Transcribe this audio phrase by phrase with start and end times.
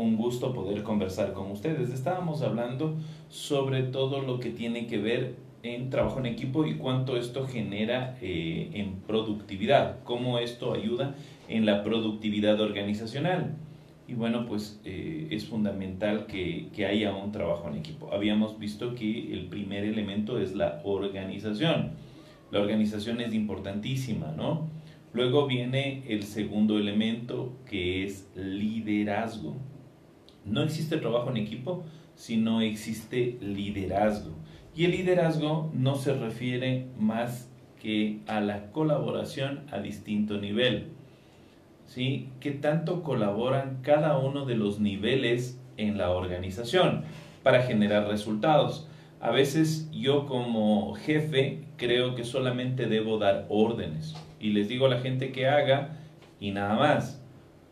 [0.00, 1.90] un gusto poder conversar con ustedes.
[1.90, 2.96] Estábamos hablando
[3.28, 8.16] sobre todo lo que tiene que ver en trabajo en equipo y cuánto esto genera
[8.22, 11.14] eh, en productividad, cómo esto ayuda
[11.48, 13.56] en la productividad organizacional.
[14.08, 18.12] Y bueno, pues eh, es fundamental que, que, haya un trabajo en equipo.
[18.12, 21.92] Habíamos visto que el primer elemento es la organización.
[22.50, 24.68] La organización es importantísima, ¿no?
[25.12, 29.56] Luego viene el segundo elemento que es liderazgo.
[30.44, 31.84] No existe trabajo en equipo
[32.14, 34.32] si no existe liderazgo.
[34.74, 40.88] Y el liderazgo no se refiere más que a la colaboración a distinto nivel.
[41.86, 42.28] ¿Sí?
[42.38, 47.04] Que tanto colaboran cada uno de los niveles en la organización
[47.42, 48.86] para generar resultados.
[49.20, 54.90] A veces yo como jefe creo que solamente debo dar órdenes y les digo a
[54.90, 55.96] la gente que haga
[56.40, 57.19] y nada más.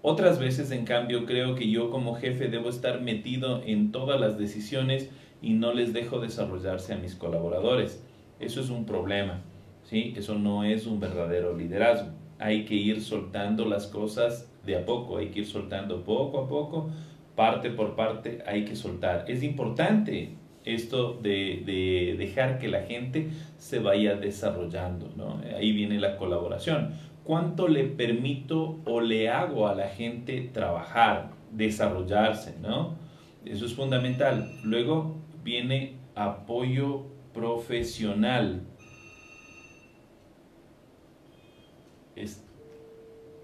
[0.02, 4.38] Otras veces, en cambio, creo que yo como jefe debo estar metido en todas las
[4.38, 5.10] decisiones
[5.42, 8.02] y no les dejo desarrollarse a mis colaboradores.
[8.38, 9.42] Eso es un problema,
[9.82, 10.14] ¿sí?
[10.16, 12.10] Eso no es un verdadero liderazgo.
[12.38, 16.48] Hay que ir soltando las cosas de a poco, hay que ir soltando poco a
[16.48, 16.90] poco,
[17.34, 19.24] parte por parte, hay que soltar.
[19.26, 20.30] Es importante
[20.64, 25.40] esto de, de, dejar que la gente se vaya desarrollando, ¿no?
[25.56, 26.92] Ahí viene la colaboración.
[27.28, 32.96] ¿Cuánto le permito o le hago a la gente trabajar, desarrollarse, ¿no?
[33.44, 34.50] Eso es fundamental.
[34.64, 38.62] Luego viene apoyo profesional.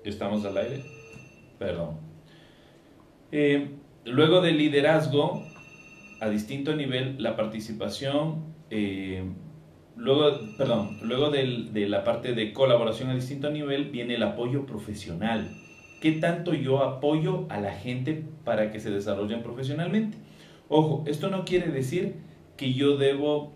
[0.03, 0.83] ¿Estamos al aire?
[1.59, 1.99] Perdón.
[3.33, 3.69] Eh,
[4.07, 5.43] luego del liderazgo,
[6.23, 9.25] a distinto nivel la participación, eh,
[9.97, 15.49] luego, perdón, luego de la parte de colaboración a distinto nivel viene el apoyo profesional.
[16.01, 20.19] ¿Qué tanto yo apoyo a la gente para que se desarrollen profesionalmente?
[20.69, 22.17] Ojo, esto no quiere decir
[22.57, 23.53] que yo debo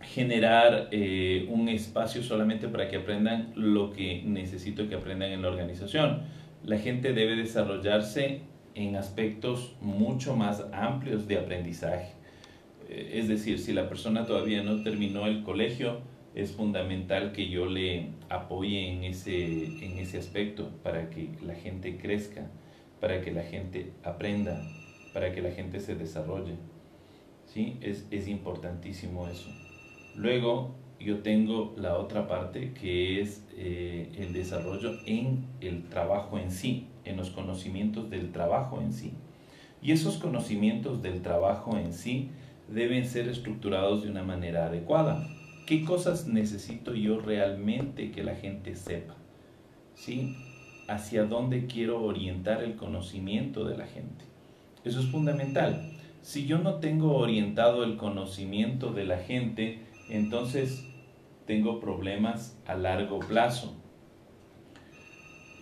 [0.00, 5.48] generar eh, un espacio solamente para que aprendan lo que necesito que aprendan en la
[5.48, 6.22] organización.
[6.64, 8.40] La gente debe desarrollarse
[8.74, 12.12] en aspectos mucho más amplios de aprendizaje.
[12.92, 16.00] Eh, es decir, si la persona todavía no terminó el colegio,
[16.34, 21.96] es fundamental que yo le apoye en ese, en ese aspecto para que la gente
[21.96, 22.50] crezca,
[23.00, 24.62] para que la gente aprenda,
[25.12, 26.54] para que la gente se desarrolle.
[27.46, 27.76] ¿Sí?
[27.80, 29.50] Es, es importantísimo eso.
[30.14, 36.50] Luego, yo tengo la otra parte que es eh, el desarrollo en el trabajo en
[36.50, 39.12] sí, en los conocimientos del trabajo en sí.
[39.82, 42.30] Y esos conocimientos del trabajo en sí
[42.68, 45.28] deben ser estructurados de una manera adecuada.
[45.66, 49.14] ¿Qué cosas necesito yo realmente que la gente sepa?
[49.94, 50.36] ¿Sí?
[50.88, 54.24] ¿Hacia dónde quiero orientar el conocimiento de la gente?
[54.84, 55.92] Eso es fundamental.
[56.22, 60.84] Si yo no tengo orientado el conocimiento de la gente, entonces
[61.46, 63.74] tengo problemas a largo plazo.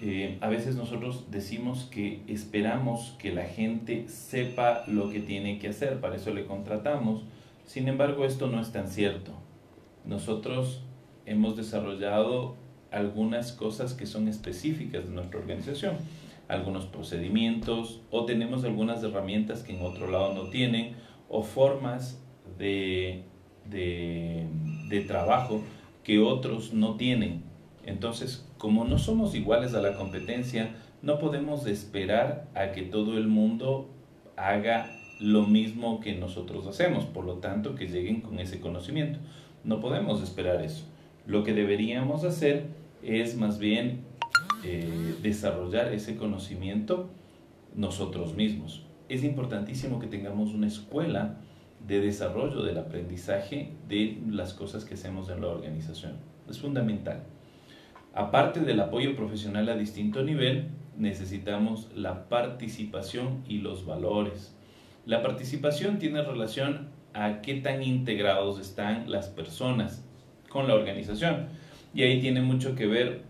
[0.03, 5.69] Eh, a veces nosotros decimos que esperamos que la gente sepa lo que tiene que
[5.69, 7.25] hacer, para eso le contratamos.
[7.67, 9.33] Sin embargo, esto no es tan cierto.
[10.07, 10.83] Nosotros
[11.27, 12.57] hemos desarrollado
[12.91, 15.97] algunas cosas que son específicas de nuestra organización,
[16.49, 20.97] algunos procedimientos o tenemos algunas herramientas que en otro lado no tienen
[21.29, 22.21] o formas
[22.59, 23.23] de,
[23.69, 24.47] de,
[24.89, 25.63] de trabajo
[26.03, 27.50] que otros no tienen.
[27.87, 33.27] Entonces, como no somos iguales a la competencia, no podemos esperar a que todo el
[33.27, 33.89] mundo
[34.37, 39.19] haga lo mismo que nosotros hacemos, por lo tanto, que lleguen con ese conocimiento.
[39.65, 40.85] No podemos esperar eso.
[41.27, 42.69] Lo que deberíamos hacer
[43.03, 44.03] es más bien
[44.65, 47.11] eh, desarrollar ese conocimiento
[47.75, 48.85] nosotros mismos.
[49.09, 51.37] Es importantísimo que tengamos una escuela
[51.87, 56.13] de desarrollo del aprendizaje de las cosas que hacemos en la organización.
[56.49, 57.23] Es fundamental.
[58.15, 64.55] Aparte del apoyo profesional a distinto nivel, necesitamos la participación y los valores.
[65.07, 70.05] La participación tiene relación a qué tan integrados están las personas
[70.49, 71.47] con la organización.
[71.95, 73.23] Y ahí tiene mucho que ver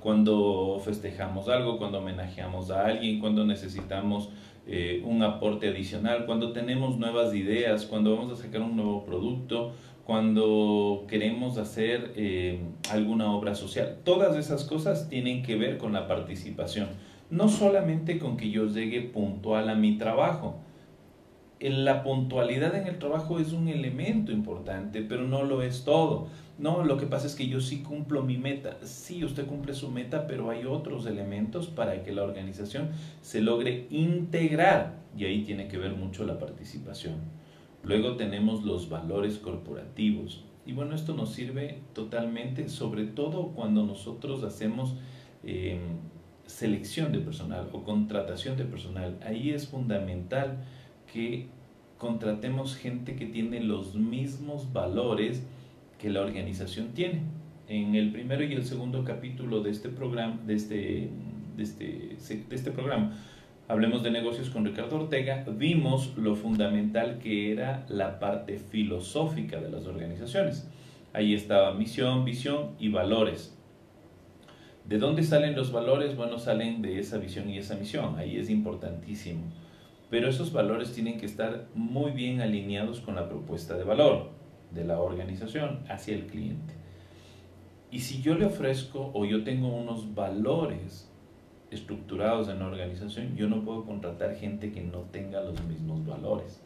[0.00, 4.30] cuando festejamos algo, cuando homenajeamos a alguien, cuando necesitamos
[4.66, 9.72] eh, un aporte adicional, cuando tenemos nuevas ideas, cuando vamos a sacar un nuevo producto,
[10.08, 13.98] cuando queremos hacer eh, alguna obra social.
[14.04, 16.88] Todas esas cosas tienen que ver con la participación.
[17.28, 20.60] No solamente con que yo llegue puntual a mi trabajo.
[21.60, 26.28] la puntualidad en el trabajo es un elemento importante, pero no lo es todo.
[26.58, 28.78] No, lo que pasa es que yo sí cumplo mi meta.
[28.84, 33.86] Sí, usted cumple su meta, pero hay otros elementos para que la organización se logre
[33.90, 34.94] integrar.
[35.14, 37.37] Y ahí tiene que ver mucho la participación.
[37.88, 40.44] Luego tenemos los valores corporativos.
[40.66, 44.94] Y bueno, esto nos sirve totalmente, sobre todo cuando nosotros hacemos
[45.42, 45.80] em,
[46.44, 49.18] selección de personal o contratación de personal.
[49.24, 50.58] Ahí es fundamental
[51.10, 51.46] que
[51.96, 55.42] contratemos gente que tiene los mismos valores
[55.98, 57.22] que la organización tiene.
[57.68, 61.10] En el primero y el segundo capítulo de este programa, de este,
[61.56, 63.16] de este, de este programa,
[63.70, 69.68] Hablemos de negocios con Ricardo Ortega, vimos lo fundamental que era la parte filosófica de
[69.68, 70.66] las organizaciones.
[71.12, 73.54] Ahí estaba misión, visión y valores.
[74.86, 76.16] ¿De dónde salen los valores?
[76.16, 78.16] Bueno, salen de esa visión y esa misión.
[78.16, 79.42] Ahí es importantísimo.
[80.08, 84.30] Pero esos valores tienen que estar muy bien alineados con la propuesta de valor
[84.70, 86.72] de la organización hacia el cliente.
[87.90, 91.12] Y si yo le ofrezco o yo tengo unos valores
[91.70, 96.62] estructurados en la organización, yo no puedo contratar gente que no tenga los mismos valores.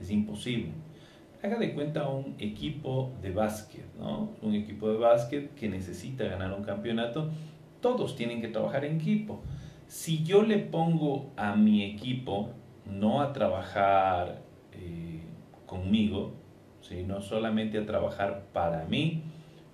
[0.00, 0.70] Es imposible.
[1.42, 4.30] Haga de cuenta un equipo de básquet, ¿no?
[4.42, 7.30] Un equipo de básquet que necesita ganar un campeonato,
[7.80, 9.40] todos tienen que trabajar en equipo.
[9.86, 12.50] Si yo le pongo a mi equipo
[12.90, 14.42] no a trabajar
[14.72, 15.20] eh,
[15.66, 16.32] conmigo,
[16.80, 19.22] sino solamente a trabajar para mí,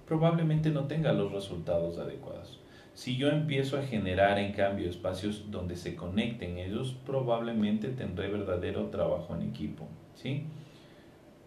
[0.06, 2.61] probablemente no tenga los resultados adecuados.
[2.94, 8.88] Si yo empiezo a generar en cambio espacios donde se conecten ellos, probablemente tendré verdadero
[8.88, 9.88] trabajo en equipo.
[10.14, 10.44] ¿sí?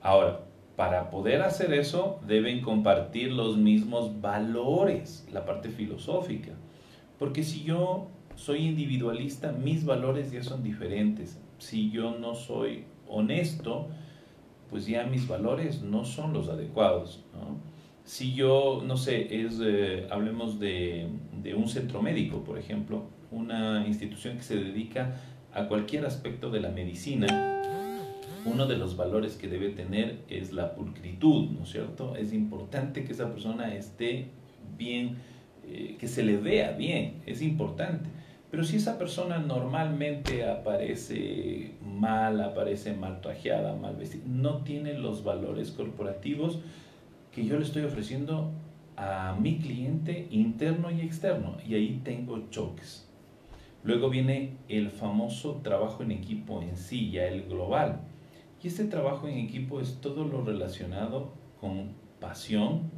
[0.01, 0.41] Ahora,
[0.75, 6.51] para poder hacer eso deben compartir los mismos valores, la parte filosófica.
[7.17, 11.39] Porque si yo soy individualista, mis valores ya son diferentes.
[11.59, 13.87] Si yo no soy honesto,
[14.69, 17.23] pues ya mis valores no son los adecuados.
[18.05, 21.07] Si yo, no sé, es, eh, hablemos de,
[21.41, 25.15] de un centro médico, por ejemplo, una institución que se dedica
[25.53, 27.55] a cualquier aspecto de la medicina,
[28.45, 32.15] uno de los valores que debe tener es la pulcritud, ¿no es cierto?
[32.15, 34.27] Es importante que esa persona esté
[34.77, 35.15] bien,
[35.67, 38.07] eh, que se le vea bien, es importante.
[38.51, 45.23] Pero si esa persona normalmente aparece mal, aparece mal trajeada, mal vestida, no tiene los
[45.23, 46.59] valores corporativos
[47.35, 48.53] que yo le estoy ofreciendo
[48.95, 51.57] a mi cliente interno y externo.
[51.67, 53.09] Y ahí tengo choques.
[53.83, 57.99] Luego viene el famoso trabajo en equipo en sí, ya el global.
[58.63, 61.89] Y este trabajo en equipo es todo lo relacionado con
[62.21, 62.89] pasión,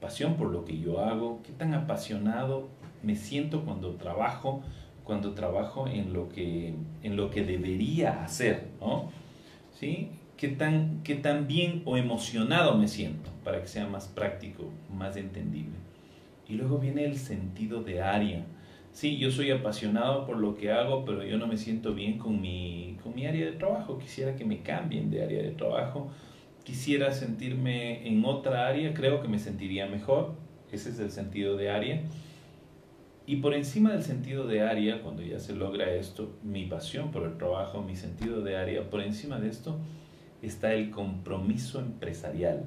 [0.00, 2.68] pasión por lo que yo hago, qué tan apasionado
[3.02, 4.62] me siento cuando trabajo,
[5.04, 9.10] cuando trabajo en lo que, en lo que debería hacer, ¿no?
[9.72, 10.08] ¿Sí?
[10.42, 15.16] ¿Qué tan, ¿Qué tan bien o emocionado me siento para que sea más práctico, más
[15.16, 15.76] entendible?
[16.48, 18.44] Y luego viene el sentido de área.
[18.90, 22.40] Sí, yo soy apasionado por lo que hago, pero yo no me siento bien con
[22.40, 24.00] mi, con mi área de trabajo.
[24.00, 26.10] Quisiera que me cambien de área de trabajo.
[26.64, 28.92] Quisiera sentirme en otra área.
[28.94, 30.34] Creo que me sentiría mejor.
[30.72, 32.02] Ese es el sentido de área.
[33.26, 37.22] Y por encima del sentido de área, cuando ya se logra esto, mi pasión por
[37.28, 39.78] el trabajo, mi sentido de área, por encima de esto
[40.42, 42.64] está el compromiso empresarial.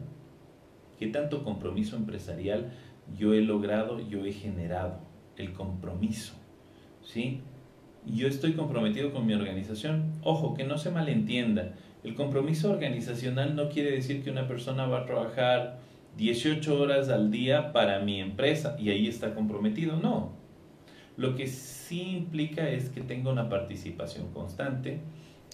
[0.98, 2.72] ¿Qué tanto compromiso empresarial
[3.18, 5.00] yo he logrado, yo he generado?
[5.38, 6.34] El compromiso.
[7.04, 7.42] ¿Sí?
[8.06, 10.14] Yo estoy comprometido con mi organización.
[10.24, 11.74] Ojo, que no se malentienda.
[12.04, 15.80] El compromiso organizacional no quiere decir que una persona va a trabajar
[16.18, 19.98] 18 horas al día para mi empresa y ahí está comprometido.
[19.98, 20.32] No,
[21.18, 25.00] lo que sí implica es que tenga una participación constante,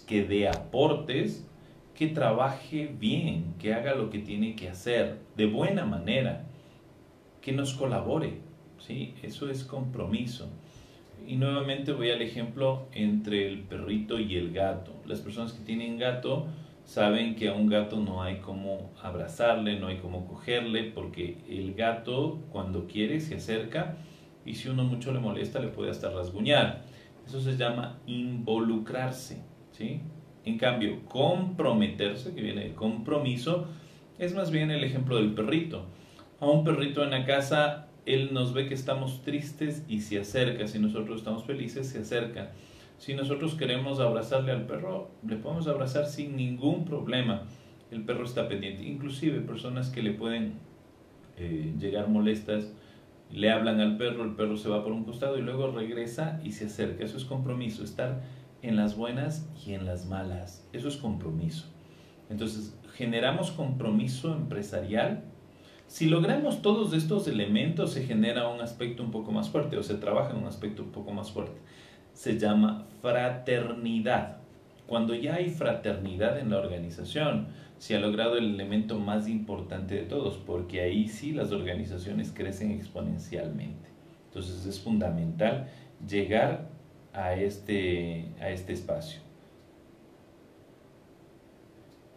[0.08, 1.48] que dé aportes,
[1.96, 6.46] que trabaje bien, que haga lo que tiene que hacer de buena manera,
[7.42, 8.40] que nos colabore.
[8.80, 9.14] ¿sí?
[9.22, 10.50] Eso es compromiso.
[11.28, 14.94] Y nuevamente voy al ejemplo entre el perrito y el gato.
[15.06, 16.48] Las personas que tienen gato
[16.86, 21.74] saben que a un gato no hay como abrazarle, no hay como cogerle, porque el
[21.74, 23.98] gato cuando quiere se acerca
[24.46, 26.82] y si uno mucho le molesta le puede hasta rasguñar.
[27.26, 30.02] Eso se llama involucrarse, ¿sí?
[30.46, 33.68] En cambio, comprometerse, que viene de compromiso,
[34.18, 35.86] es más bien el ejemplo del perrito.
[36.40, 40.68] A un perrito en la casa, él nos ve que estamos tristes y se acerca.
[40.68, 42.52] Si nosotros estamos felices, se acerca.
[42.98, 47.44] Si nosotros queremos abrazarle al perro, le podemos abrazar sin ningún problema.
[47.92, 48.84] El perro está pendiente.
[48.84, 50.54] Inclusive personas que le pueden
[51.38, 52.72] eh, llegar molestas
[53.34, 56.52] le hablan al perro, el perro se va por un costado y luego regresa y
[56.52, 57.04] se acerca.
[57.04, 58.22] Eso es compromiso, estar
[58.62, 60.68] en las buenas y en las malas.
[60.74, 61.66] Eso es compromiso.
[62.30, 65.24] Entonces, generamos compromiso empresarial.
[65.88, 69.96] Si logramos todos estos elementos, se genera un aspecto un poco más fuerte o se
[69.96, 71.60] trabaja en un aspecto un poco más fuerte.
[72.14, 74.38] Se llama fraternidad.
[74.88, 80.04] Cuando ya hay fraternidad en la organización, se ha logrado el elemento más importante de
[80.04, 83.90] todos, porque ahí sí las organizaciones crecen exponencialmente.
[84.28, 85.68] Entonces es fundamental
[86.08, 86.70] llegar
[87.14, 89.22] a este, a este espacio.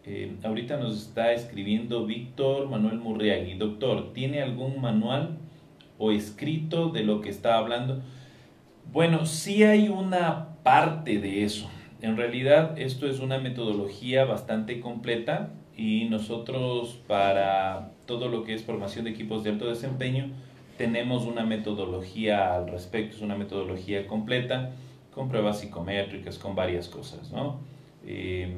[0.05, 3.55] Eh, ahorita nos está escribiendo Víctor Manuel Murriagui.
[3.55, 5.37] Doctor, ¿tiene algún manual
[5.97, 8.01] o escrito de lo que está hablando?
[8.91, 11.69] Bueno, sí hay una parte de eso.
[12.01, 18.63] En realidad esto es una metodología bastante completa y nosotros para todo lo que es
[18.63, 20.29] formación de equipos de alto desempeño
[20.77, 24.71] tenemos una metodología al respecto, es una metodología completa
[25.15, 27.59] con pruebas psicométricas, con varias cosas, ¿no?
[28.05, 28.57] Eh,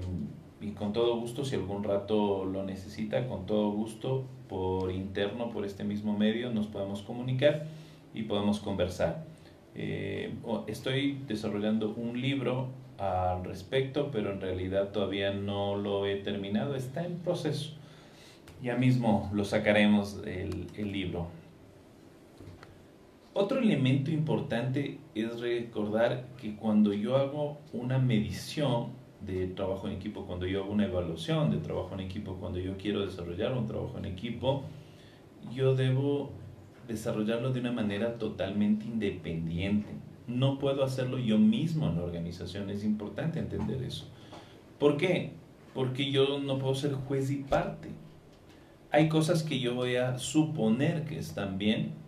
[0.60, 5.66] y con todo gusto, si algún rato lo necesita, con todo gusto, por interno, por
[5.66, 7.68] este mismo medio, nos podemos comunicar
[8.16, 9.24] y podemos conversar.
[9.76, 10.34] Eh,
[10.66, 17.06] estoy desarrollando un libro al respecto, pero en realidad todavía no lo he terminado, está
[17.06, 17.74] en proceso.
[18.64, 21.28] Ya mismo lo sacaremos el, el libro.
[23.40, 30.26] Otro elemento importante es recordar que cuando yo hago una medición de trabajo en equipo,
[30.26, 33.96] cuando yo hago una evaluación de trabajo en equipo, cuando yo quiero desarrollar un trabajo
[34.00, 34.64] en equipo,
[35.54, 36.32] yo debo
[36.88, 39.90] desarrollarlo de una manera totalmente independiente.
[40.26, 44.10] No puedo hacerlo yo mismo en la organización, es importante entender eso.
[44.80, 45.34] ¿Por qué?
[45.76, 47.90] Porque yo no puedo ser juez y parte.
[48.90, 52.07] Hay cosas que yo voy a suponer que están bien,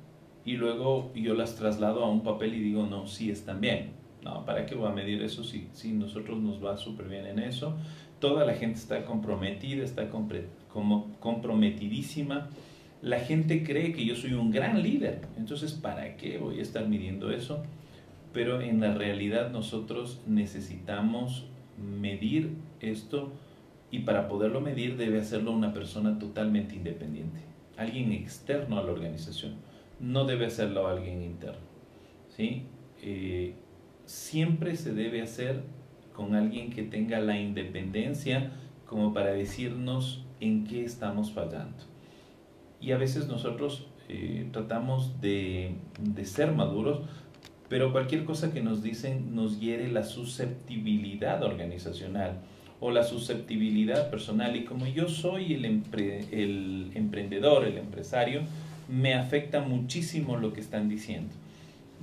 [0.49, 3.91] y luego yo las traslado a un papel y digo, no, sí están bien.
[4.23, 7.37] No, ¿para qué voy a medir eso si, si nosotros nos va súper bien en
[7.37, 7.77] eso?
[8.19, 12.49] Toda la gente está comprometida, está como comprometidísima.
[13.03, 15.21] La gente cree que yo soy un gran líder.
[15.37, 17.61] Entonces, ¿para qué voy a estar midiendo eso?
[18.33, 21.45] Pero en la realidad nosotros necesitamos
[21.77, 23.31] medir esto
[23.91, 27.39] y para poderlo medir debe hacerlo una persona totalmente independiente,
[27.77, 29.68] alguien externo a la organización
[29.99, 31.67] no debe hacerlo alguien interno.
[32.29, 32.63] ¿sí?
[33.01, 33.55] Eh,
[34.05, 35.63] siempre se debe hacer
[36.13, 38.51] con alguien que tenga la independencia
[38.85, 41.77] como para decirnos en qué estamos fallando.
[42.81, 47.01] Y a veces nosotros eh, tratamos de, de ser maduros,
[47.67, 52.39] pero cualquier cosa que nos dicen nos hiere la susceptibilidad organizacional
[52.79, 54.55] o la susceptibilidad personal.
[54.55, 55.65] Y como yo soy el,
[56.31, 58.41] el emprendedor, el empresario,
[58.89, 61.33] me afecta muchísimo lo que están diciendo.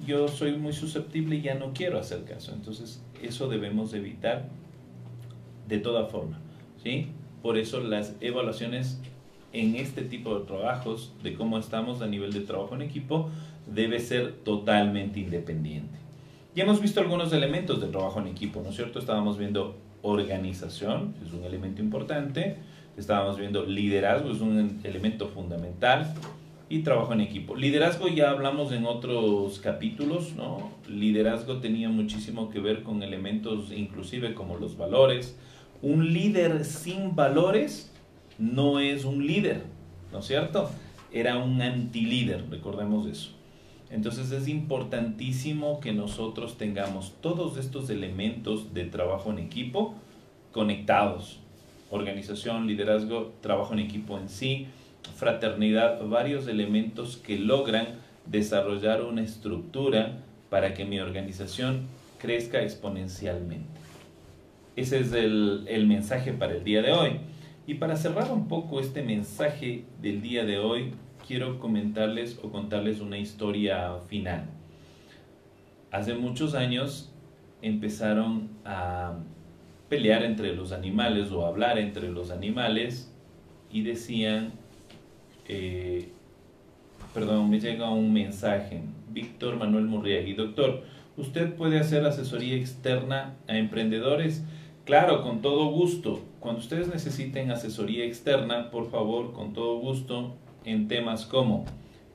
[0.06, 2.52] Yo soy muy susceptible y ya no quiero hacer caso.
[2.52, 4.48] Entonces, eso debemos evitar
[5.66, 6.38] de toda forma.
[6.82, 7.08] ¿sí?
[7.42, 9.00] Por eso las evaluaciones
[9.52, 13.30] en este tipo de trabajos, de cómo estamos a nivel de trabajo en equipo,
[13.66, 15.98] debe ser totalmente independiente.
[16.54, 18.98] Ya hemos visto algunos elementos de trabajo en equipo, ¿no es cierto?
[18.98, 22.56] Estábamos viendo organización, es un elemento importante.
[22.96, 26.14] Estábamos viendo liderazgo, es un elemento fundamental
[26.68, 27.54] y trabajo en equipo.
[27.54, 30.72] Liderazgo ya hablamos en otros capítulos, ¿no?
[30.88, 35.36] Liderazgo tenía muchísimo que ver con elementos inclusive como los valores.
[35.82, 37.92] Un líder sin valores
[38.38, 39.62] no es un líder,
[40.12, 40.70] ¿no es cierto?
[41.12, 43.30] Era un antilíder, recordemos eso.
[43.90, 49.94] Entonces es importantísimo que nosotros tengamos todos estos elementos de trabajo en equipo
[50.50, 51.38] conectados.
[51.90, 54.66] Organización, liderazgo, trabajo en equipo en sí,
[55.14, 57.86] fraternidad, varios elementos que logran
[58.26, 60.18] desarrollar una estructura
[60.50, 61.86] para que mi organización
[62.18, 63.80] crezca exponencialmente.
[64.74, 67.12] Ese es el, el, mensaje para el día de hoy.
[67.66, 70.92] Y para cerrar un poco este mensaje del día de hoy,
[71.26, 74.44] quiero comentarles o contarles una historia final.
[75.90, 77.12] Hace muchos años
[77.62, 79.14] empezaron a
[79.88, 83.12] pelear entre los animales o hablar entre los animales
[83.70, 84.52] y decían
[85.48, 86.08] eh,
[87.14, 88.82] perdón, me llega un mensaje.
[89.10, 90.34] Víctor Manuel Murriagui.
[90.34, 90.82] Doctor,
[91.16, 94.44] ¿usted puede hacer asesoría externa a emprendedores?
[94.84, 96.20] Claro, con todo gusto.
[96.40, 100.34] Cuando ustedes necesiten asesoría externa, por favor, con todo gusto,
[100.64, 101.64] en temas como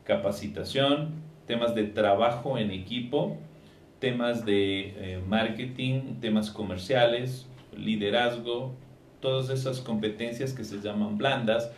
[0.03, 1.09] capacitación,
[1.47, 3.37] temas de trabajo en equipo,
[3.99, 8.73] temas de eh, marketing, temas comerciales, liderazgo,
[9.19, 11.71] todas esas competencias que se llaman blandas,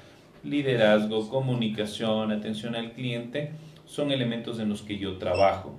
[0.43, 3.51] liderazgo, comunicación, atención al cliente,
[3.85, 5.77] son elementos en los que yo trabajo.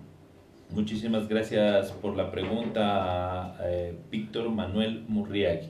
[0.71, 5.69] Muchísimas gracias por la pregunta, eh, Víctor Manuel Murriagui.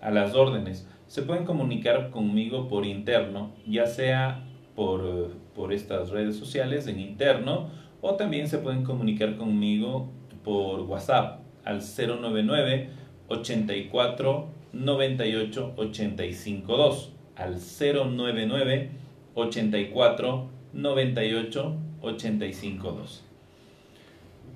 [0.00, 0.88] A las órdenes.
[1.08, 4.44] Se pueden comunicar conmigo por interno, ya sea
[4.76, 10.12] por, por estas redes sociales en interno o también se pueden comunicar conmigo
[10.44, 12.90] por WhatsApp al 099
[13.28, 18.90] 84 98 85 2 al 099
[19.34, 23.24] 84 98 85 2.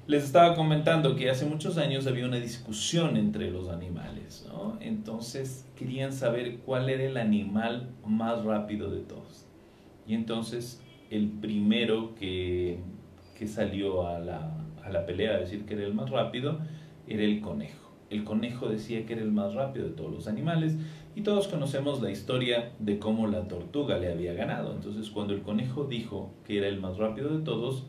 [0.09, 4.49] Les estaba comentando que hace muchos años había una discusión entre los animales.
[4.81, 9.47] Entonces querían saber cuál era el animal más rápido de todos.
[10.07, 12.79] Y entonces el primero que,
[13.39, 16.59] que salió a la, a la pelea a decir que era el más rápido
[17.07, 17.82] era el conejo.
[18.13, 20.77] El conejo decía que era el más rápido de todos los animales
[21.17, 24.75] y todos conocemos la historia de cómo la tortuga le había ganado.
[24.75, 27.87] Entonces cuando el conejo dijo que era el más rápido de todos,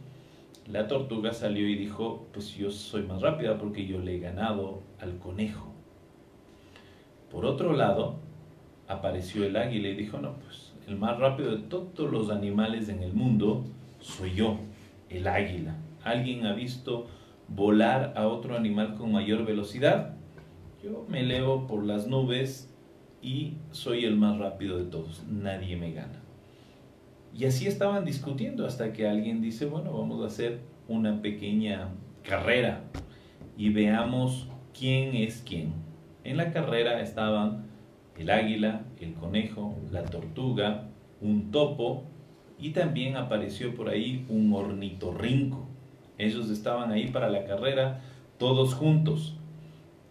[0.72, 4.82] la tortuga salió y dijo, pues yo soy más rápida porque yo le he ganado
[5.02, 5.74] al conejo.
[7.30, 8.16] Por otro lado,
[8.88, 13.04] apareció el águila y dijo, no, pues el más rápido de todos los animales en
[13.04, 13.66] el mundo
[14.00, 14.58] soy yo,
[15.10, 15.76] el águila.
[16.02, 17.08] ¿Alguien ha visto
[17.50, 20.13] volar a otro animal con mayor velocidad?
[20.84, 22.70] Yo me elevo por las nubes
[23.22, 25.24] y soy el más rápido de todos.
[25.32, 26.22] Nadie me gana.
[27.34, 30.60] Y así estaban discutiendo hasta que alguien dice, bueno, vamos a hacer
[30.90, 31.88] una pequeña
[32.22, 32.84] carrera
[33.58, 35.72] y veamos quién es quién.
[36.26, 37.68] En la carrera estaban
[38.18, 40.90] el águila, el conejo, la tortuga,
[41.22, 42.04] un topo
[42.60, 45.66] y también apareció por ahí un ornitorrinco.
[46.18, 48.02] Ellos estaban ahí para la carrera
[48.38, 49.38] todos juntos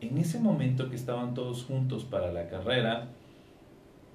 [0.02, 3.08] en ese momento que estaban todos juntos para la carrera,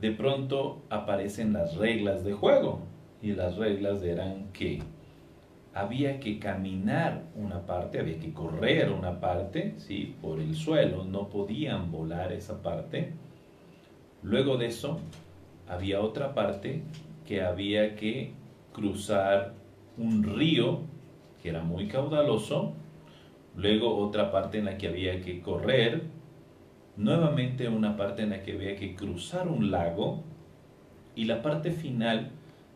[0.01, 2.81] de pronto aparecen las reglas de juego.
[3.21, 4.79] Y las reglas eran que
[5.73, 10.15] había que caminar una parte, había que correr una parte, ¿sí?
[10.21, 13.13] por el suelo, no podían volar esa parte.
[14.23, 14.99] Luego de eso,
[15.67, 16.81] había otra parte
[17.25, 18.33] que había que
[18.73, 19.53] cruzar
[19.97, 20.81] un río
[21.41, 22.73] que era muy caudaloso
[23.57, 26.03] luego otra parte en la que había que correr,
[26.95, 30.23] nuevamente una parte en la que había que cruzar un lago
[31.15, 32.29] y la parte final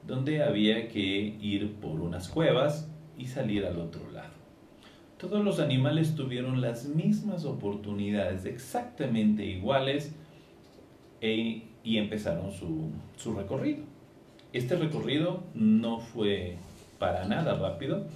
[0.05, 4.33] donde había que ir por unas cuevas y salir al otro lado.
[5.17, 10.15] Todos los animales tuvieron las mismas oportunidades, exactamente iguales,
[11.21, 13.83] e, y empezaron su, su recorrido.
[14.51, 16.57] Este recorrido no fue
[16.97, 18.07] para nada rápido,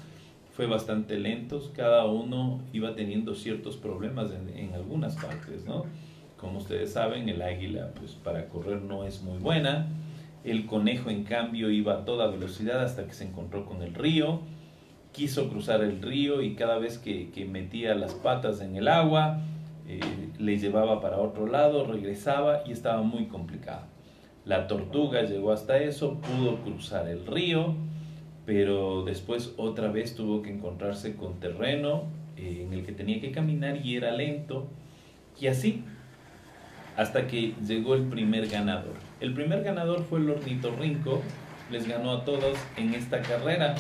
[0.56, 5.84] fue bastante lentos, cada uno iba teniendo ciertos problemas en, algunas partes, ¿no?
[6.38, 9.88] Como ustedes saben, el águila pues para correr no es muy buena,
[10.46, 14.40] el conejo en cambio iba a toda velocidad hasta que se encontró con el río,
[15.12, 19.42] quiso cruzar el río y cada vez que, metía las patas en el agua,
[19.90, 20.00] eh,
[20.40, 23.88] le llevaba para otro lado, regresaba y estaba muy complicado.
[24.46, 27.76] La tortuga llegó hasta eso, pudo cruzar el río,
[28.46, 32.04] pero después otra vez tuvo que encontrarse con terreno
[32.38, 34.68] eh, en el que tenía que caminar y era lento,
[35.40, 35.84] y así,
[36.96, 38.94] hasta que llegó el primer ganador.
[39.20, 41.22] El primer ganador fue el ornitorrinco,
[41.72, 43.76] les ganó a todos en esta carrera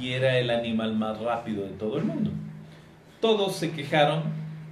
[0.00, 2.30] y era el animal más rápido de todo el mundo.
[3.20, 4.22] Todos se quejaron,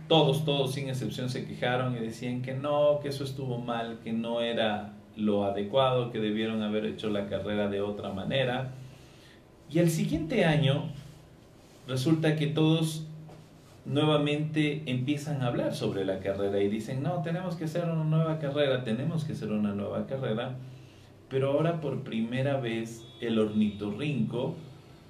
[0.08, 4.12] todos, todos sin excepción se quejaron y decían que no, que eso estuvo mal, que
[4.12, 8.72] no era lo adecuado, que debieron haber hecho la carrera de otra manera
[9.70, 10.84] y el siguiente año
[11.86, 13.06] resulta que todos
[13.84, 18.38] nuevamente empiezan a hablar sobre la carrera y dicen, no, tenemos que hacer una nueva
[18.38, 20.56] carrera, tenemos que hacer una nueva carrera.
[21.28, 24.56] Pero ahora por primera vez el ornitorrinco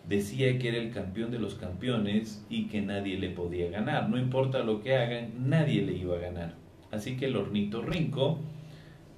[0.09, 4.09] decía que era el campeón de los campeones y que nadie le podía ganar.
[4.09, 6.55] No importa lo que hagan, nadie le iba a ganar.
[6.91, 8.39] Así que el ornitorrinco,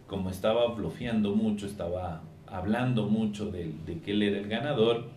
[0.07, 5.09] como estaba bloqueando mucho, estaba hablando mucho de, de que él era el ganador,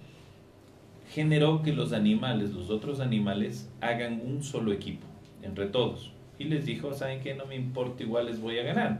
[1.09, 5.05] generó que los animales, los otros animales, hagan un solo equipo
[5.41, 6.11] entre todos.
[6.39, 7.35] Y les dijo, ¿saben qué?
[7.35, 8.99] No me importa, igual les voy a ganar.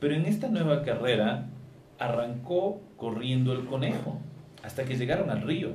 [0.00, 1.46] Pero en esta nueva carrera
[1.98, 4.18] arrancó corriendo el conejo
[4.62, 5.72] hasta que llegaron al río.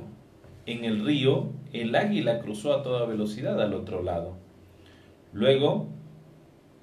[0.65, 4.35] En el río, el águila cruzó a toda velocidad al otro lado.
[5.31, 5.87] Luego,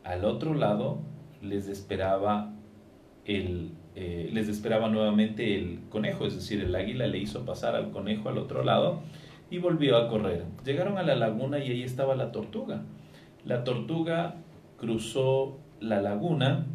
[0.05, 1.01] al otro lado,
[1.43, 2.53] les esperaba
[3.25, 7.91] el eh, les esperaba nuevamente el conejo, es decir, el águila le hizo pasar al
[7.91, 9.01] conejo al otro lado
[9.51, 10.45] y volvió a correr.
[10.65, 12.83] Llegaron a la laguna y ahí estaba la tortuga.
[13.45, 14.37] La tortuga
[14.79, 16.67] cruzó la laguna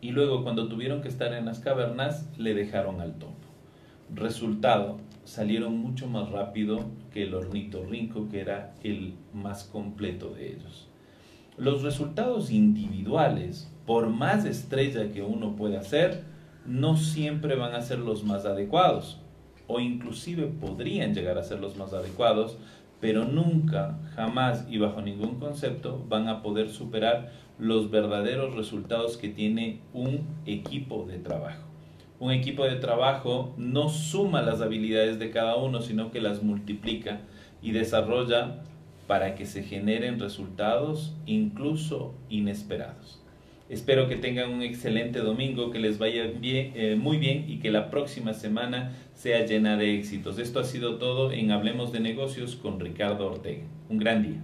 [0.00, 3.34] y luego cuando tuvieron que estar en las cavernas le dejaron al topo.
[4.14, 10.88] Resultado, salieron mucho más rápido que el ornitorrinco, que era el más completo de ellos.
[11.58, 16.22] Los resultados individuales, por más estrella que uno pueda hacer,
[16.66, 19.20] no siempre van a ser los más adecuados,
[19.66, 22.58] o inclusive podrían llegar a ser los más adecuados,
[23.00, 29.30] pero nunca, jamás y bajo ningún concepto van a poder superar los verdaderos resultados que
[29.30, 31.62] tiene un equipo de trabajo.
[32.20, 37.20] Un equipo de trabajo no suma las habilidades de cada uno, sino que las multiplica
[37.62, 38.62] y desarrolla
[39.06, 43.22] para que se generen resultados incluso inesperados.
[43.68, 47.72] Espero que tengan un excelente domingo, que les vaya bien, eh, muy bien y que
[47.72, 50.38] la próxima semana sea llena de éxitos.
[50.38, 53.64] Esto ha sido todo en Hablemos de negocios con Ricardo Ortega.
[53.88, 54.40] Un gran día.